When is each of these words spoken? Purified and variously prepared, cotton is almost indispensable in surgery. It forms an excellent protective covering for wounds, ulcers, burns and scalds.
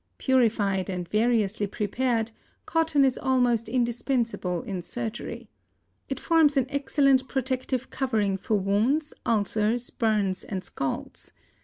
Purified 0.17 0.89
and 0.89 1.07
variously 1.07 1.67
prepared, 1.67 2.31
cotton 2.65 3.05
is 3.05 3.19
almost 3.19 3.69
indispensable 3.69 4.63
in 4.63 4.81
surgery. 4.81 5.47
It 6.09 6.19
forms 6.19 6.57
an 6.57 6.65
excellent 6.69 7.27
protective 7.27 7.91
covering 7.91 8.37
for 8.37 8.59
wounds, 8.59 9.13
ulcers, 9.27 9.91
burns 9.91 10.43
and 10.43 10.63
scalds. 10.63 11.33